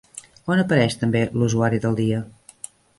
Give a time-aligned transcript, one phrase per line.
[0.53, 2.27] On apareix també l'«usuari del dia»?